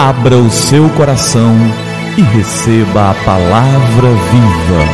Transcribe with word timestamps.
Abra 0.00 0.36
o 0.36 0.48
seu 0.48 0.88
coração 0.90 1.56
e 2.16 2.22
receba 2.22 3.10
a 3.10 3.14
palavra 3.14 4.08
viva. 4.30 4.84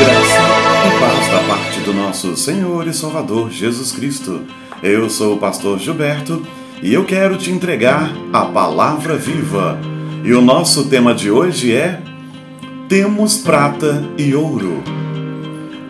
Graça 0.00 0.40
e 0.88 0.98
paz 0.98 1.28
da 1.28 1.40
parte 1.46 1.80
do 1.82 1.94
nosso 1.94 2.36
Senhor 2.36 2.88
e 2.88 2.92
Salvador 2.92 3.48
Jesus 3.48 3.92
Cristo. 3.92 4.40
Eu 4.82 5.08
sou 5.08 5.36
o 5.36 5.38
pastor 5.38 5.78
Gilberto 5.78 6.44
e 6.82 6.92
eu 6.92 7.04
quero 7.04 7.38
te 7.38 7.52
entregar 7.52 8.12
a 8.32 8.44
palavra 8.46 9.16
viva. 9.16 9.78
E 10.24 10.34
o 10.34 10.42
nosso 10.42 10.88
tema 10.88 11.14
de 11.14 11.30
hoje 11.30 11.72
é 11.72 12.02
Temos 12.88 13.38
prata 13.38 14.02
e 14.18 14.34
ouro. 14.34 14.82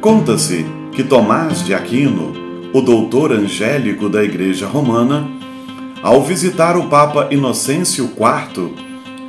Conta-se 0.02 0.66
que 0.94 1.02
Tomás 1.02 1.64
de 1.64 1.72
Aquino, 1.72 2.34
o 2.74 2.82
doutor 2.82 3.32
angélico 3.32 4.10
da 4.10 4.22
Igreja 4.22 4.66
Romana, 4.66 5.40
ao 6.02 6.20
visitar 6.20 6.76
o 6.76 6.88
Papa 6.88 7.28
Inocêncio 7.30 8.10
IV, 8.16 8.74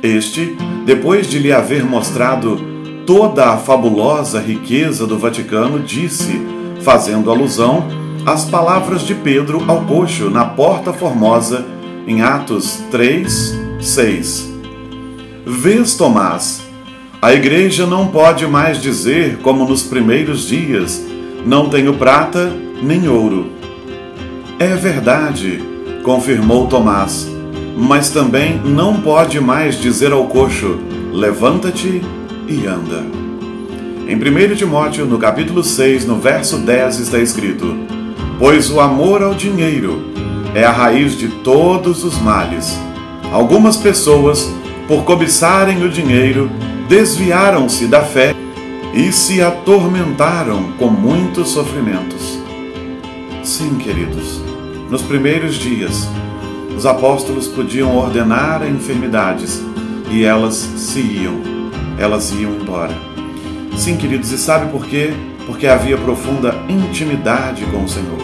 este, 0.02 0.56
depois 0.84 1.28
de 1.28 1.38
lhe 1.38 1.52
haver 1.52 1.84
mostrado 1.84 2.60
toda 3.06 3.50
a 3.50 3.56
fabulosa 3.56 4.40
riqueza 4.40 5.06
do 5.06 5.16
Vaticano, 5.16 5.78
disse, 5.78 6.42
fazendo 6.82 7.30
alusão 7.30 7.86
às 8.26 8.44
palavras 8.44 9.02
de 9.02 9.14
Pedro 9.14 9.62
ao 9.68 9.82
coxo 9.82 10.28
na 10.28 10.44
Porta 10.44 10.92
Formosa, 10.92 11.64
em 12.06 12.22
Atos 12.22 12.82
3, 12.90 13.54
6. 13.80 14.52
Vês, 15.46 15.94
Tomás, 15.94 16.62
a 17.22 17.32
igreja 17.32 17.86
não 17.86 18.08
pode 18.08 18.46
mais 18.46 18.82
dizer, 18.82 19.38
como 19.38 19.64
nos 19.64 19.82
primeiros 19.82 20.48
dias, 20.48 21.02
não 21.46 21.68
tenho 21.68 21.94
prata 21.94 22.52
nem 22.82 23.08
ouro. 23.08 23.52
É 24.58 24.74
verdade 24.74 25.73
confirmou 26.04 26.68
Tomás. 26.68 27.26
Mas 27.76 28.10
também 28.10 28.60
não 28.64 29.00
pode 29.00 29.40
mais 29.40 29.80
dizer 29.80 30.12
ao 30.12 30.26
coxo: 30.26 30.78
levanta-te 31.12 32.00
e 32.46 32.66
anda. 32.66 33.04
Em 34.06 34.14
1 34.14 34.54
Timóteo, 34.54 35.06
no 35.06 35.18
capítulo 35.18 35.64
6, 35.64 36.06
no 36.06 36.16
verso 36.16 36.58
10, 36.58 37.00
está 37.00 37.18
escrito: 37.18 37.74
Pois 38.38 38.70
o 38.70 38.78
amor 38.78 39.22
ao 39.22 39.34
dinheiro 39.34 40.12
é 40.54 40.62
a 40.62 40.70
raiz 40.70 41.18
de 41.18 41.26
todos 41.26 42.04
os 42.04 42.20
males. 42.20 42.78
Algumas 43.32 43.76
pessoas, 43.76 44.48
por 44.86 45.02
cobiçarem 45.04 45.82
o 45.82 45.88
dinheiro, 45.88 46.48
desviaram-se 46.88 47.86
da 47.86 48.02
fé 48.02 48.36
e 48.92 49.10
se 49.10 49.42
atormentaram 49.42 50.74
com 50.78 50.86
muitos 50.86 51.48
sofrimentos. 51.48 52.38
Sim, 53.42 53.74
queridos 53.76 54.53
nos 54.94 55.02
primeiros 55.02 55.56
dias, 55.56 56.08
os 56.76 56.86
apóstolos 56.86 57.48
podiam 57.48 57.96
ordenar 57.96 58.64
enfermidades 58.64 59.60
e 60.08 60.22
elas 60.22 60.54
se 60.54 61.00
iam, 61.00 61.34
elas 61.98 62.30
iam 62.30 62.52
embora. 62.52 62.94
Sim, 63.76 63.96
queridos, 63.96 64.30
e 64.30 64.38
sabe 64.38 64.70
por 64.70 64.86
quê? 64.86 65.12
Porque 65.46 65.66
havia 65.66 65.98
profunda 65.98 66.54
intimidade 66.68 67.64
com 67.72 67.82
o 67.82 67.88
Senhor. 67.88 68.18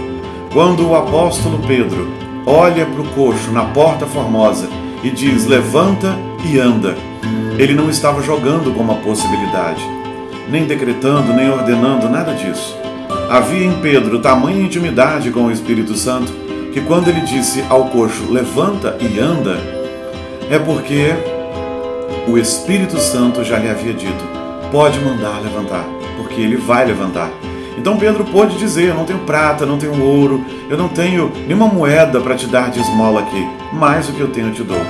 Quando 0.53 0.89
o 0.89 0.95
apóstolo 0.95 1.59
Pedro 1.67 2.09
olha 2.47 2.87
para 2.87 3.03
o 3.03 3.09
coxo 3.17 3.51
na 3.51 3.65
porta 3.65 4.07
formosa 4.07 4.69
e 5.03 5.11
diz: 5.11 5.47
Levanta 5.47 6.17
e 6.49 6.57
anda, 6.57 6.95
ele 7.59 7.75
não 7.75 7.91
estava 7.91 8.23
jogando 8.23 8.73
com 8.73 8.81
uma 8.81 8.95
possibilidade, 8.99 9.83
nem 10.49 10.67
decretando, 10.67 11.33
nem 11.33 11.51
ordenando, 11.51 12.09
nada 12.09 12.33
disso. 12.33 12.77
Havia 13.29 13.67
em 13.67 13.81
Pedro 13.81 14.21
tamanha 14.21 14.63
intimidade 14.63 15.33
com 15.33 15.47
o 15.47 15.51
Espírito 15.51 15.97
Santo 15.97 16.49
que 16.73 16.81
quando 16.81 17.09
ele 17.09 17.21
disse 17.21 17.65
ao 17.69 17.87
coxo, 17.87 18.31
levanta 18.31 18.97
e 19.01 19.19
anda, 19.19 19.59
é 20.51 20.59
porque 20.59 21.15
o 22.29 22.39
Espírito 22.39 22.99
Santo 22.99 23.43
já 23.43 23.59
lhe 23.59 23.69
havia 23.69 23.93
dito, 23.93 24.25
pode 24.71 24.99
mandar 25.01 25.41
levantar, 25.41 25.85
porque 26.17 26.41
ele 26.41 26.57
vai 26.57 26.85
levantar. 26.87 27.31
Então 27.77 27.97
Pedro 27.97 28.25
pôde 28.25 28.59
dizer: 28.59 28.89
Eu 28.89 28.95
não 28.95 29.05
tenho 29.05 29.21
prata, 29.21 29.65
não 29.65 29.79
tenho 29.79 30.03
ouro, 30.03 30.45
eu 30.69 30.77
não 30.77 30.89
tenho 30.89 31.33
nenhuma 31.47 31.67
moeda 31.67 32.21
para 32.21 32.35
te 32.35 32.47
dar 32.47 32.71
de 32.71 32.81
esmola 32.81 33.21
aqui, 33.21 33.47
mas 33.73 34.09
o 34.09 34.13
que 34.13 34.21
eu 34.21 34.29
tenho 34.29 34.49
eu 34.49 34.55
te 34.55 34.63
dou. 34.63 34.81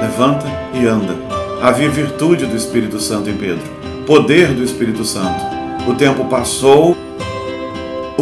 Levanta 0.00 0.46
e 0.74 0.86
anda. 0.86 1.14
Havia 1.62 1.88
virtude 1.88 2.44
do 2.44 2.56
Espírito 2.56 2.98
Santo 2.98 3.30
em 3.30 3.36
Pedro, 3.36 3.62
poder 4.06 4.48
do 4.48 4.64
Espírito 4.64 5.04
Santo. 5.04 5.40
O 5.86 5.94
tempo 5.94 6.24
passou, 6.24 6.96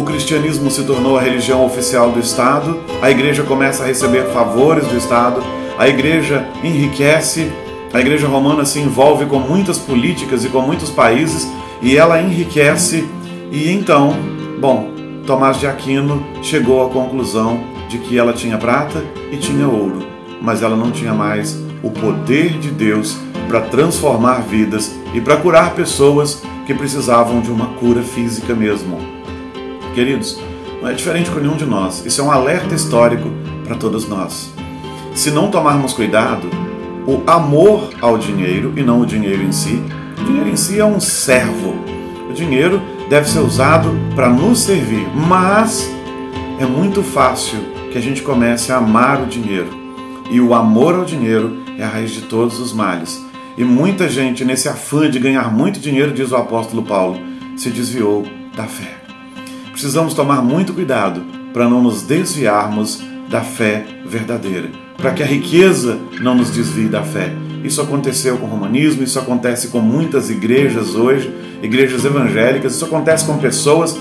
o 0.01 0.03
cristianismo 0.03 0.71
se 0.71 0.83
tornou 0.83 1.15
a 1.15 1.21
religião 1.21 1.63
oficial 1.63 2.11
do 2.11 2.19
Estado, 2.19 2.79
a 3.03 3.11
igreja 3.11 3.43
começa 3.43 3.83
a 3.83 3.85
receber 3.85 4.23
favores 4.33 4.87
do 4.87 4.97
Estado, 4.97 5.43
a 5.77 5.87
igreja 5.87 6.47
enriquece, 6.63 7.51
a 7.93 7.99
igreja 7.99 8.27
romana 8.27 8.65
se 8.65 8.79
envolve 8.79 9.27
com 9.27 9.37
muitas 9.37 9.77
políticas 9.77 10.43
e 10.43 10.49
com 10.49 10.59
muitos 10.61 10.89
países 10.89 11.47
e 11.83 11.95
ela 11.95 12.19
enriquece. 12.19 13.07
E 13.51 13.71
então, 13.71 14.15
bom, 14.59 14.89
Tomás 15.27 15.59
de 15.59 15.67
Aquino 15.67 16.25
chegou 16.41 16.83
à 16.83 16.89
conclusão 16.89 17.59
de 17.87 17.99
que 17.99 18.17
ela 18.17 18.33
tinha 18.33 18.57
prata 18.57 19.03
e 19.31 19.37
tinha 19.37 19.67
ouro, 19.67 19.99
mas 20.41 20.63
ela 20.63 20.75
não 20.75 20.89
tinha 20.89 21.13
mais 21.13 21.61
o 21.83 21.91
poder 21.91 22.57
de 22.57 22.71
Deus 22.71 23.17
para 23.47 23.61
transformar 23.61 24.41
vidas 24.41 24.95
e 25.13 25.21
para 25.21 25.37
curar 25.37 25.75
pessoas 25.75 26.41
que 26.65 26.73
precisavam 26.73 27.39
de 27.39 27.51
uma 27.51 27.67
cura 27.75 28.01
física 28.01 28.55
mesmo. 28.55 29.20
Queridos, 29.93 30.39
não 30.81 30.89
é 30.89 30.93
diferente 30.93 31.29
com 31.29 31.39
nenhum 31.39 31.57
de 31.57 31.65
nós. 31.65 32.05
Isso 32.05 32.21
é 32.21 32.23
um 32.23 32.31
alerta 32.31 32.73
histórico 32.73 33.29
para 33.65 33.75
todos 33.75 34.07
nós. 34.07 34.49
Se 35.13 35.29
não 35.29 35.51
tomarmos 35.51 35.93
cuidado, 35.93 36.47
o 37.05 37.21
amor 37.29 37.89
ao 37.99 38.17
dinheiro 38.17 38.73
e 38.77 38.83
não 38.83 39.01
o 39.01 39.05
dinheiro 39.05 39.43
em 39.43 39.51
si, 39.51 39.83
o 40.19 40.23
dinheiro 40.23 40.49
em 40.49 40.55
si 40.55 40.79
é 40.79 40.85
um 40.85 40.99
servo. 40.99 41.75
O 42.29 42.33
dinheiro 42.33 42.81
deve 43.09 43.29
ser 43.29 43.39
usado 43.39 43.89
para 44.15 44.29
nos 44.29 44.59
servir, 44.59 45.05
mas 45.13 45.91
é 46.57 46.65
muito 46.65 47.03
fácil 47.03 47.59
que 47.91 47.97
a 47.97 48.01
gente 48.01 48.21
comece 48.21 48.71
a 48.71 48.77
amar 48.77 49.21
o 49.21 49.25
dinheiro. 49.25 49.69
E 50.29 50.39
o 50.39 50.53
amor 50.53 50.95
ao 50.95 51.03
dinheiro 51.03 51.57
é 51.77 51.83
a 51.83 51.89
raiz 51.89 52.11
de 52.11 52.21
todos 52.21 52.61
os 52.61 52.71
males. 52.71 53.21
E 53.57 53.65
muita 53.65 54.07
gente, 54.07 54.45
nesse 54.45 54.69
afã 54.69 55.09
de 55.09 55.19
ganhar 55.19 55.53
muito 55.53 55.81
dinheiro, 55.81 56.13
diz 56.13 56.31
o 56.31 56.37
apóstolo 56.37 56.83
Paulo, 56.83 57.19
se 57.57 57.69
desviou 57.69 58.23
da 58.55 58.63
fé 58.63 59.00
precisamos 59.81 60.13
tomar 60.13 60.43
muito 60.43 60.73
cuidado 60.73 61.23
para 61.51 61.67
não 61.67 61.81
nos 61.81 62.03
desviarmos 62.03 63.01
da 63.27 63.41
fé 63.41 63.83
verdadeira, 64.05 64.69
para 64.95 65.11
que 65.11 65.23
a 65.23 65.25
riqueza 65.25 65.97
não 66.21 66.35
nos 66.35 66.51
desvie 66.51 66.87
da 66.87 67.01
fé. 67.01 67.33
Isso 67.63 67.81
aconteceu 67.81 68.37
com 68.37 68.45
o 68.45 68.49
romanismo, 68.49 69.01
isso 69.01 69.17
acontece 69.17 69.69
com 69.69 69.79
muitas 69.79 70.29
igrejas 70.29 70.93
hoje, 70.93 71.33
igrejas 71.63 72.05
evangélicas, 72.05 72.75
isso 72.75 72.85
acontece 72.85 73.25
com 73.25 73.39
pessoas, 73.39 73.97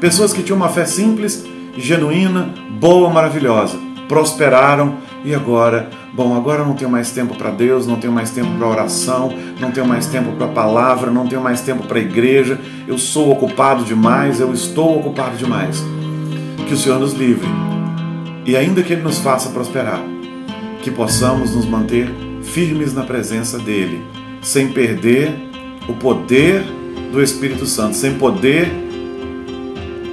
pessoas 0.00 0.32
que 0.32 0.40
tinham 0.40 0.56
uma 0.56 0.68
fé 0.68 0.84
simples, 0.84 1.44
genuína, 1.76 2.54
boa, 2.78 3.10
maravilhosa, 3.10 3.76
prosperaram 4.06 4.98
e 5.24 5.34
agora, 5.34 5.90
bom, 6.14 6.36
agora 6.36 6.64
não 6.64 6.74
tenho 6.74 6.90
mais 6.90 7.10
tempo 7.10 7.34
para 7.34 7.50
Deus, 7.50 7.86
não 7.86 7.96
tenho 7.96 8.12
mais 8.12 8.30
tempo 8.30 8.56
para 8.56 8.68
oração, 8.68 9.32
não 9.60 9.72
tenho 9.72 9.86
mais 9.86 10.06
tempo 10.06 10.32
para 10.32 10.46
a 10.46 10.50
palavra, 10.50 11.10
não 11.10 11.26
tenho 11.26 11.42
mais 11.42 11.60
tempo 11.60 11.86
para 11.86 11.98
a 11.98 12.02
igreja, 12.02 12.58
eu 12.86 12.96
sou 12.96 13.32
ocupado 13.32 13.84
demais, 13.84 14.40
eu 14.40 14.52
estou 14.52 14.96
ocupado 14.98 15.36
demais. 15.36 15.82
Que 16.68 16.74
o 16.74 16.76
Senhor 16.76 17.00
nos 17.00 17.12
livre. 17.14 17.46
E 18.46 18.56
ainda 18.56 18.82
que 18.82 18.92
Ele 18.92 19.02
nos 19.02 19.18
faça 19.18 19.50
prosperar, 19.50 20.00
que 20.82 20.90
possamos 20.90 21.54
nos 21.54 21.66
manter 21.66 22.08
firmes 22.42 22.94
na 22.94 23.02
presença 23.02 23.58
dEle, 23.58 24.02
sem 24.40 24.68
perder 24.68 25.34
o 25.88 25.94
poder 25.94 26.62
do 27.10 27.20
Espírito 27.22 27.66
Santo, 27.66 27.96
sem 27.96 28.14
poder, 28.14 28.70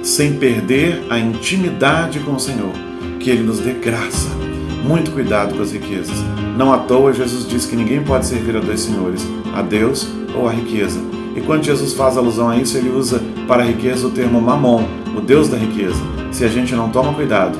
sem 0.02 0.34
perder 0.34 1.04
a 1.08 1.18
intimidade 1.18 2.18
com 2.20 2.32
o 2.32 2.40
Senhor, 2.40 2.72
que 3.20 3.30
Ele 3.30 3.42
nos 3.42 3.60
dê 3.60 3.72
graça 3.74 4.51
muito 4.82 5.10
cuidado 5.12 5.54
com 5.54 5.62
as 5.62 5.72
riquezas. 5.72 6.16
Não 6.56 6.72
à 6.72 6.78
toa 6.78 7.12
Jesus 7.12 7.48
diz 7.48 7.66
que 7.66 7.76
ninguém 7.76 8.02
pode 8.02 8.26
servir 8.26 8.56
a 8.56 8.60
dois 8.60 8.80
senhores, 8.80 9.26
a 9.54 9.62
Deus 9.62 10.08
ou 10.34 10.48
a 10.48 10.52
riqueza. 10.52 11.00
E 11.34 11.40
quando 11.40 11.64
Jesus 11.64 11.94
faz 11.94 12.16
alusão 12.16 12.50
a 12.50 12.56
isso, 12.56 12.76
ele 12.76 12.90
usa 12.90 13.22
para 13.46 13.62
a 13.62 13.66
riqueza 13.66 14.06
o 14.06 14.10
termo 14.10 14.40
mamon, 14.40 14.84
o 15.16 15.20
Deus 15.20 15.48
da 15.48 15.56
riqueza. 15.56 16.00
Se 16.30 16.44
a 16.44 16.48
gente 16.48 16.74
não 16.74 16.90
toma 16.90 17.14
cuidado, 17.14 17.58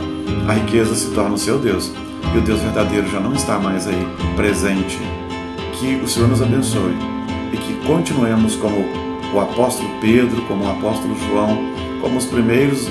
a 0.48 0.52
riqueza 0.52 0.94
se 0.94 1.10
torna 1.10 1.34
o 1.34 1.38
seu 1.38 1.58
Deus 1.58 1.92
e 2.34 2.38
o 2.38 2.40
Deus 2.40 2.60
verdadeiro 2.60 3.08
já 3.10 3.20
não 3.20 3.32
está 3.32 3.58
mais 3.58 3.86
aí 3.86 4.06
presente. 4.36 4.98
Que 5.74 5.96
o 5.96 6.08
Senhor 6.08 6.28
nos 6.28 6.42
abençoe 6.42 6.94
e 7.52 7.56
que 7.56 7.86
continuemos 7.86 8.56
como 8.56 8.84
o 9.32 9.40
apóstolo 9.40 9.88
Pedro, 10.00 10.42
como 10.42 10.64
o 10.64 10.70
apóstolo 10.70 11.16
João, 11.28 11.58
como 12.00 12.18
os 12.18 12.26
primeiros, 12.26 12.88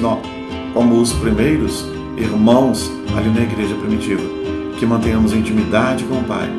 como 0.73 0.99
os 0.99 1.13
primeiros 1.13 1.85
irmãos 2.21 2.91
ali 3.17 3.29
na 3.29 3.41
igreja 3.41 3.75
primitiva, 3.75 4.21
que 4.77 4.85
mantenhamos 4.85 5.33
intimidade 5.33 6.03
com 6.03 6.15
o 6.15 6.23
Pai, 6.23 6.49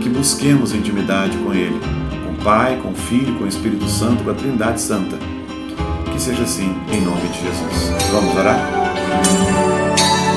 que 0.00 0.08
busquemos 0.08 0.72
intimidade 0.72 1.36
com 1.38 1.52
Ele, 1.52 1.78
com 2.24 2.32
o 2.32 2.44
Pai, 2.44 2.78
com 2.82 2.90
o 2.90 2.94
Filho, 2.94 3.34
com 3.34 3.44
o 3.44 3.48
Espírito 3.48 3.86
Santo, 3.88 4.24
com 4.24 4.30
a 4.30 4.34
Trindade 4.34 4.80
Santa. 4.80 5.16
Que 6.12 6.20
seja 6.20 6.42
assim, 6.42 6.74
em 6.92 7.00
nome 7.00 7.22
de 7.28 7.40
Jesus. 7.40 8.10
Vamos 8.12 8.36
orar? 8.36 8.58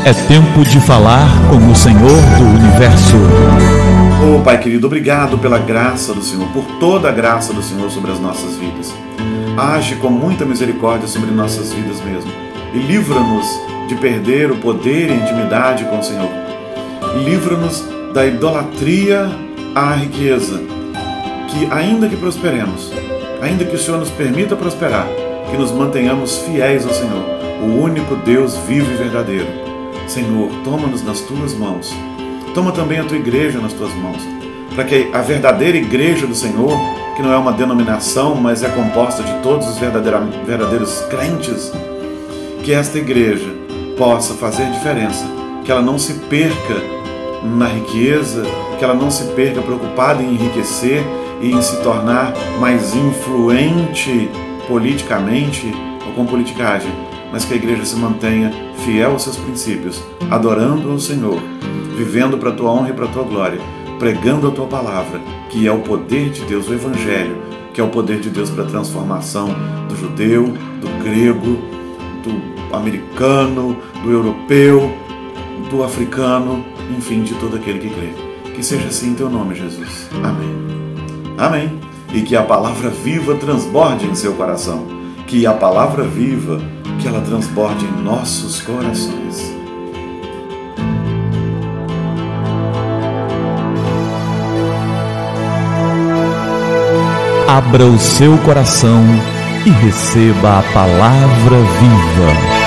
É 0.05 0.13
tempo 0.27 0.63
de 0.63 0.79
falar 0.81 1.27
com 1.49 1.71
o 1.71 1.75
Senhor 1.75 2.21
do 2.37 2.59
Universo. 2.59 3.17
Oh, 4.25 4.41
Pai 4.41 4.57
querido, 4.57 4.87
obrigado 4.87 5.37
pela 5.37 5.59
graça 5.59 6.13
do 6.13 6.21
Senhor, 6.21 6.47
por 6.49 6.65
toda 6.79 7.09
a 7.09 7.11
graça 7.11 7.53
do 7.53 7.61
Senhor 7.61 7.89
sobre 7.89 8.11
as 8.11 8.19
nossas 8.19 8.55
vidas. 8.55 8.93
Age 9.57 9.95
com 9.95 10.09
muita 10.09 10.45
misericórdia 10.45 11.07
sobre 11.07 11.29
nossas 11.31 11.71
vidas 11.71 12.01
mesmo 12.01 12.31
e 12.73 12.79
livra-nos 12.79 13.72
de 13.87 13.95
perder 13.95 14.51
o 14.51 14.57
poder 14.57 15.09
e 15.09 15.13
a 15.13 15.15
intimidade 15.15 15.85
com 15.85 15.99
o 15.99 16.03
Senhor. 16.03 16.29
Livra-nos 17.23 17.83
da 18.13 18.25
idolatria 18.25 19.29
à 19.75 19.93
riqueza, 19.93 20.61
que 21.49 21.71
ainda 21.71 22.07
que 22.07 22.15
prosperemos, 22.15 22.91
ainda 23.41 23.65
que 23.65 23.75
o 23.75 23.79
Senhor 23.79 23.99
nos 23.99 24.09
permita 24.09 24.55
prosperar, 24.55 25.07
que 25.49 25.57
nos 25.57 25.71
mantenhamos 25.71 26.39
fiéis 26.39 26.85
ao 26.85 26.93
Senhor, 26.93 27.23
o 27.61 27.81
único 27.81 28.15
Deus 28.17 28.57
vivo 28.67 28.91
e 28.91 28.95
verdadeiro 28.95 29.63
Senhor, 30.07 30.49
toma-nos 30.63 31.03
nas 31.03 31.21
tuas 31.21 31.53
mãos. 31.53 31.91
Toma 32.53 32.71
também 32.71 32.99
a 32.99 33.03
tua 33.03 33.17
igreja 33.17 33.59
nas 33.59 33.73
tuas 33.73 33.93
mãos, 33.95 34.21
para 34.75 34.83
que 34.83 35.09
a 35.13 35.21
verdadeira 35.21 35.77
igreja 35.77 36.27
do 36.27 36.35
Senhor, 36.35 36.77
que 37.15 37.21
não 37.21 37.33
é 37.33 37.37
uma 37.37 37.51
denominação, 37.51 38.35
mas 38.35 38.63
é 38.63 38.69
composta 38.69 39.23
de 39.23 39.33
todos 39.41 39.67
os 39.67 39.77
verdadeiros 39.77 41.01
crentes, 41.09 41.71
que 42.63 42.73
esta 42.73 42.97
igreja 42.97 43.62
possa 43.97 44.33
fazer 44.33 44.69
diferença, 44.71 45.25
que 45.63 45.71
ela 45.71 45.81
não 45.81 45.97
se 45.97 46.13
perca 46.13 46.81
na 47.43 47.67
riqueza, 47.67 48.43
que 48.77 48.83
ela 48.83 48.93
não 48.93 49.11
se 49.11 49.25
perca 49.33 49.61
preocupada 49.61 50.21
em 50.21 50.33
enriquecer 50.33 51.03
e 51.41 51.51
em 51.51 51.61
se 51.61 51.81
tornar 51.81 52.33
mais 52.59 52.95
influente 52.95 54.29
politicamente 54.67 55.73
ou 56.05 56.13
com 56.13 56.25
politicagem, 56.25 56.91
mas 57.31 57.43
que 57.43 57.53
a 57.53 57.57
igreja 57.57 57.85
se 57.85 57.95
mantenha 57.95 58.51
fiel 58.85 59.11
aos 59.11 59.23
seus 59.23 59.37
princípios, 59.37 60.01
adorando 60.29 60.91
ao 60.91 60.99
Senhor, 60.99 61.41
vivendo 61.97 62.37
para 62.37 62.49
a 62.49 62.53
tua 62.53 62.71
honra 62.71 62.89
e 62.89 62.93
para 62.93 63.05
a 63.05 63.09
tua 63.09 63.23
glória, 63.23 63.59
pregando 63.99 64.47
a 64.47 64.51
tua 64.51 64.67
palavra, 64.67 65.19
que 65.49 65.67
é 65.67 65.71
o 65.71 65.79
poder 65.79 66.29
de 66.29 66.41
Deus, 66.41 66.67
o 66.67 66.73
Evangelho, 66.73 67.37
que 67.73 67.81
é 67.81 67.83
o 67.83 67.89
poder 67.89 68.19
de 68.19 68.29
Deus 68.29 68.49
para 68.49 68.63
a 68.63 68.67
transformação 68.67 69.49
do 69.87 69.95
judeu, 69.95 70.53
do 70.79 71.03
grego, 71.03 71.57
do 72.23 72.52
americano, 72.73 73.77
do 74.03 74.11
europeu, 74.11 74.91
do 75.69 75.83
africano, 75.83 76.65
enfim, 76.97 77.23
de 77.23 77.33
todo 77.35 77.55
aquele 77.55 77.79
que 77.79 77.89
crê. 77.89 78.13
Que 78.53 78.63
seja 78.63 78.87
assim 78.87 79.11
em 79.11 79.15
teu 79.15 79.29
nome, 79.29 79.55
Jesus. 79.55 80.09
Amém. 80.23 80.53
Amém. 81.37 81.79
E 82.13 82.21
que 82.21 82.35
a 82.35 82.43
palavra 82.43 82.89
viva 82.89 83.35
transborde 83.35 84.05
em 84.05 84.15
seu 84.15 84.33
coração. 84.33 84.85
Que 85.25 85.45
a 85.45 85.53
palavra 85.53 86.03
viva 86.03 86.61
que 86.99 87.07
ela 87.07 87.21
transborde 87.21 87.85
em 87.85 88.03
nossos 88.03 88.61
corações. 88.61 89.53
Abra 97.47 97.85
o 97.85 97.99
seu 97.99 98.37
coração 98.39 99.03
e 99.65 99.69
receba 99.69 100.59
a 100.59 100.63
palavra 100.73 101.57
viva. 101.57 102.62